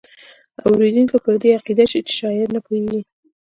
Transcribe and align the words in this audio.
اوریدونکی 0.65 1.17
پر 1.23 1.35
دې 1.41 1.49
عقیده 1.59 1.85
شي 1.91 1.99
چې 2.07 2.13
شاعر 2.19 2.47
نه 2.55 2.59
پوهیږي. 2.65 3.01